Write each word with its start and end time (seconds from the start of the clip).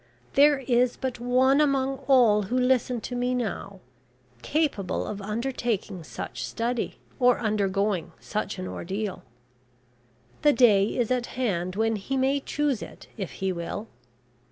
There 0.33 0.57
is 0.57 0.97
but 0.97 1.19
one 1.19 1.61
among 1.61 1.97
all 2.07 2.45
who 2.49 2.57
listen 2.57 3.01
to 3.01 3.15
me 3.15 3.35
now, 3.35 3.81
capable 4.41 5.05
of 5.05 5.21
undertaking 5.21 6.03
such 6.03 6.43
study, 6.43 6.97
or 7.19 7.37
undergoing 7.37 8.11
such 8.19 8.57
an 8.57 8.67
ordeal. 8.67 9.21
The 10.41 10.53
day 10.53 10.85
is 10.85 11.11
at 11.11 11.27
hand 11.37 11.75
when 11.75 11.97
he 11.97 12.17
may 12.17 12.39
choose 12.39 12.81
it, 12.81 13.09
if 13.15 13.29
he 13.45 13.51
will. 13.51 13.89